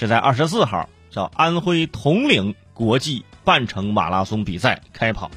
[0.00, 5.30] 是在二十四号，叫安徽铜陵国际半程马拉松比赛开跑。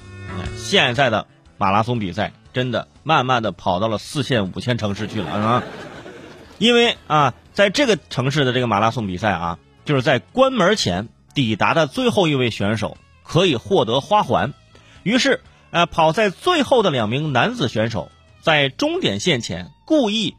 [0.55, 5.63] 现在的马拉松比赛真的慢慢的跑到了四线、五线城市去了啊！
[6.59, 14.53] 因为啊，在这个城市的这个马拉松比赛啊，就是在关门前抵达的最后一位选手可以获得花环。
[15.03, 15.41] 于是，
[15.71, 18.09] 呃，跑在最后的两名男子选手
[18.39, 20.37] 在终点线前故意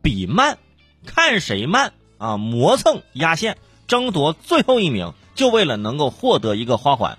[0.00, 0.58] 比慢，
[1.04, 7.18] 看谁慢啊，磨蹭压线，争夺最后一名，就为了能够获得一个花环。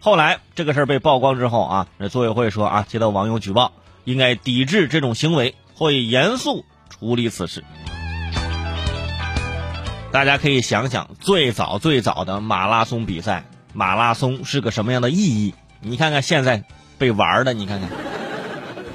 [0.00, 3.72] 后来这个事儿被曝光之后啊，那组委会说啊，接到网友举报，
[4.04, 7.64] 应该抵制这种行为，会严肃处理此事。
[10.12, 15.54] 大家可以想想，最早最早的马拉松比赛，马拉松是个什么样的意义？
[15.80, 16.64] 你看看现在
[16.98, 17.90] 被玩的，你看看。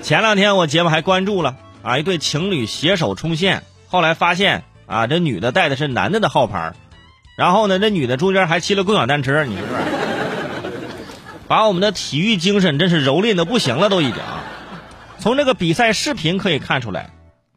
[0.01, 6.73] 前两天我节目还关注了啊，一对情侣携手冲线，后来发现啊，这女的带的是男的的号牌，
[7.39, 9.65] 然后呢，这女的中间还骑了共享单车，你说，
[11.47, 14.15] 把我们的体育精神真是蹂躏的不行了，都已经。
[14.15, 14.43] 啊
[15.19, 17.11] 从这个比赛视频可以看出来，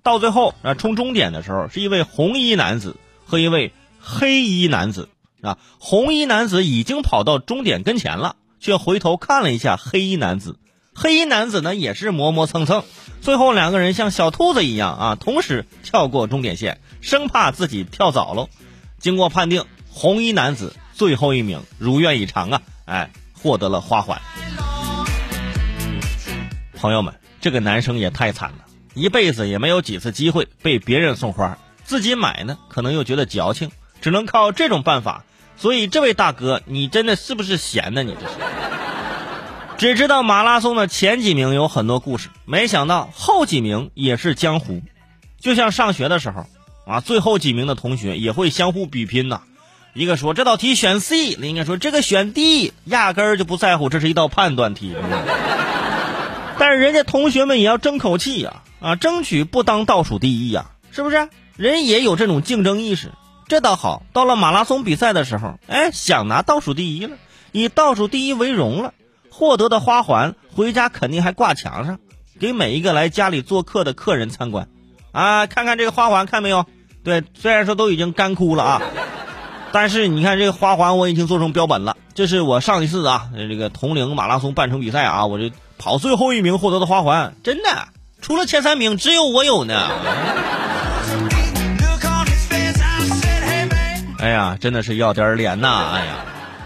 [0.05, 2.97] 到最后啊，冲终点的时候，是一位红衣男子。
[3.25, 5.09] 和一位黑衣男子
[5.43, 10.59] 啊，红衣男子已经跑到终点跟前了，却回头看了一下黑衣男子。
[10.95, 12.85] 黑衣男子呢也是磨磨蹭蹭，
[13.21, 18.49] 最后两个人像小兔子一样啊，同时跳过终点线，生怕自己跳早了。
[18.99, 24.21] 经过判定，红衣男子最后一名，如愿以偿啊，哎，获得了花环。
[26.75, 31.59] 朋友们，这个男生也太惨了，一辈子也没有几次机会被别人送花。
[31.85, 35.25] 自己买呢，可能又觉得矫情，只能靠这种办法。
[35.59, 38.03] 所以，这位大哥，你真的是不是闲的？
[38.03, 38.35] 你这是？
[39.77, 44.83] 只知道马拉松的前几名有很多故事，没想到后几名也是江湖。
[45.39, 46.47] 就像上学的时候
[46.87, 49.43] 啊，最后几名的同学也会相互比拼呐。
[49.95, 54.97] 一个说这道题选 C，另一个说这个选 D，压根儿就不在乎这是一道判断题。
[56.59, 61.29] 但是人家同学们也要争口气呀，啊，争取不当倒数第一呀，是不是？
[61.59, 63.13] 人也有这种竞争意识，
[63.49, 64.03] 这倒好。
[64.15, 67.17] 到了马拉松比赛的时候，哎，想拿倒数第一了，
[67.53, 68.95] 以倒数第一为荣了，
[69.29, 71.99] 获得的花环回家肯定还挂墙上，
[72.41, 74.69] 给每一个来家里做客的客人参观。
[75.11, 76.65] 啊，看看这个花环，看没有？
[77.05, 78.83] 对，虽然说都已经干枯了啊，
[79.73, 81.97] 但是你看这个花环我已经做成标本了。
[82.15, 87.89] 这是我上一次啊，这个铜陵马拉松半程比赛啊，我这跑最后一名获得的花环，真的，
[88.21, 89.91] 除了前三名，只有我有呢。
[94.19, 95.95] 哎呀，真的是要点脸呐！
[95.95, 96.15] 哎呀，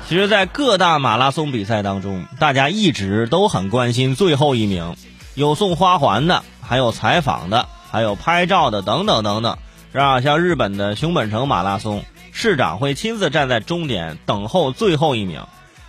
[0.09, 4.95] 其实，在各大马拉松比赛当中，大家一直都很关心最后一名，
[5.35, 9.57] 有送花环的，还有采访的，还有拍照的，等等等等，
[9.93, 10.21] 是吧？
[10.21, 15.43] 像日本的熊本城马拉松，市长会亲自站在终点等候最后一名；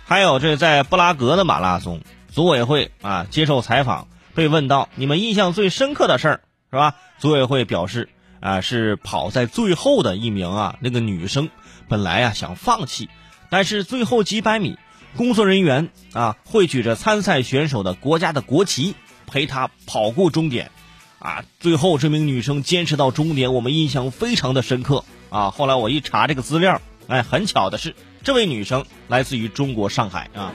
[0.04, 2.00] 还有这在布拉格的马拉松，
[2.30, 6.94] 组委会啊接受采访，被问到你们印象最深刻的事儿，是吧？
[7.18, 8.08] 组委会表示。
[8.40, 11.50] 啊，是跑在最后的一名啊，那个女生
[11.88, 13.08] 本来啊想放弃，
[13.50, 14.78] 但是最后几百米，
[15.16, 18.94] 工作人员啊会举着参赛选手的国家的国旗
[19.26, 20.70] 陪她跑过终点，
[21.18, 25.50] 啊，最后这名女生坚持到终点，我们印象非常的深刻啊。
[25.50, 30.52] 后来我一查这个资料，哎，很巧的是，这位女生来自于中国上海啊，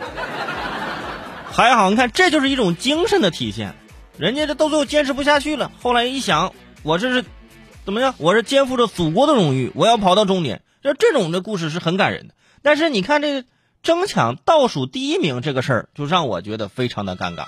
[1.51, 3.75] 还好，你看这就是一种精神的体现，
[4.17, 6.53] 人家这到最后坚持不下去了，后来一想，
[6.83, 7.25] 我这是。
[7.85, 8.15] 怎么样？
[8.17, 10.61] 我是肩负着祖国的荣誉，我要跑到终点。
[10.81, 12.33] 就这种的故事是很感人的。
[12.61, 13.45] 但是你看这个
[13.81, 17.43] 争抢倒数第一名这个事儿，就让我觉得非常的尴尬。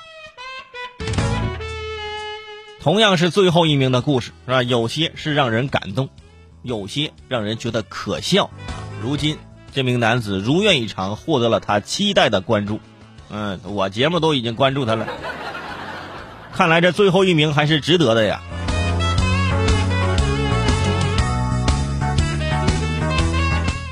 [2.85, 4.62] 同样是最后一名的故事，是吧？
[4.62, 6.07] 有些是让人感动，
[6.62, 8.51] 有些让人觉得可笑。
[9.01, 9.40] 如今
[9.73, 12.79] 这名男子如愿以偿，获得了他期待的关注。
[13.31, 15.07] 嗯，我节目都已经关注他了。
[16.53, 18.44] 看来这最后一名还是值得的呀。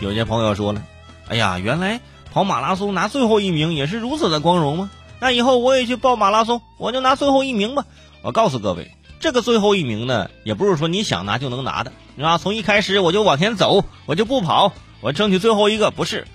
[0.02, 0.84] 有些朋友说了
[1.30, 2.00] ：“哎呀，原来
[2.32, 4.92] 跑马拉松拿最后一名也是如此的光荣吗？
[5.20, 7.88] 那以后我也去报马拉松，我就拿最后一名吧。”
[8.24, 8.90] 我告诉各位，
[9.20, 16.26] 这个最后一名呢，也不是说你想拿就能拿的，啊，从一开始我就往前走，我就不跑，我争取最后一个，不是，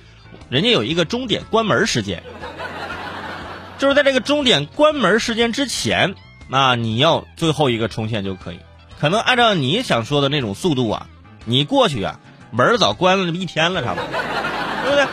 [0.48, 2.22] 人家有一个终点关门时间，
[3.78, 6.14] 就是在这个终点关门时间之前，
[6.46, 8.60] 那你要最后一个冲线就可以。
[9.00, 11.08] 可能按照你想说的那种速度啊，
[11.44, 12.20] 你过去啊。
[12.50, 14.08] 门早关了一天了，差不多，
[14.84, 15.06] 对不对？